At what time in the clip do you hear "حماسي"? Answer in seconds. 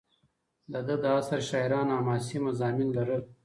1.99-2.37